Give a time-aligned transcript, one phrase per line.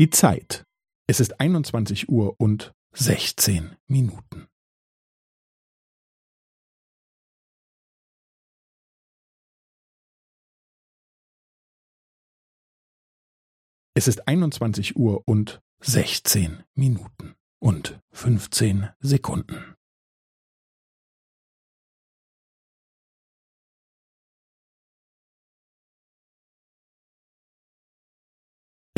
[0.00, 0.64] Die Zeit.
[1.06, 4.46] Es ist 21 Uhr und 16 Minuten.
[13.94, 19.76] Es ist 21 Uhr und 16 Minuten und 15 Sekunden.